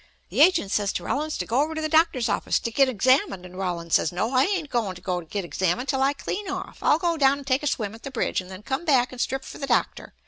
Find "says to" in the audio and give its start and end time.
0.71-1.03